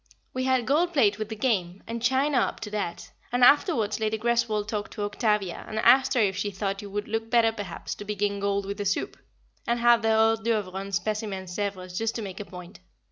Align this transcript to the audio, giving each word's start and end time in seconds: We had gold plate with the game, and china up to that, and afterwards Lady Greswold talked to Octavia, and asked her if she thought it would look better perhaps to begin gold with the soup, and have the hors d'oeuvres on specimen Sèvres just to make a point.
We 0.33 0.45
had 0.45 0.65
gold 0.65 0.93
plate 0.93 1.19
with 1.19 1.29
the 1.29 1.35
game, 1.35 1.83
and 1.85 2.01
china 2.01 2.39
up 2.39 2.59
to 2.61 2.71
that, 2.71 3.11
and 3.31 3.43
afterwards 3.43 3.99
Lady 3.99 4.17
Greswold 4.17 4.67
talked 4.67 4.93
to 4.93 5.03
Octavia, 5.03 5.63
and 5.67 5.77
asked 5.77 6.15
her 6.15 6.19
if 6.21 6.35
she 6.35 6.49
thought 6.49 6.81
it 6.81 6.87
would 6.87 7.07
look 7.07 7.29
better 7.29 7.51
perhaps 7.51 7.93
to 7.93 8.03
begin 8.05 8.39
gold 8.39 8.65
with 8.65 8.77
the 8.77 8.85
soup, 8.85 9.15
and 9.67 9.79
have 9.79 10.01
the 10.01 10.09
hors 10.09 10.39
d'oeuvres 10.39 10.73
on 10.73 10.91
specimen 10.91 11.45
Sèvres 11.45 11.95
just 11.95 12.15
to 12.15 12.23
make 12.23 12.39
a 12.39 12.45
point. 12.45 12.79